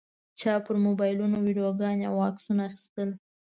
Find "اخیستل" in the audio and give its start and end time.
2.69-3.09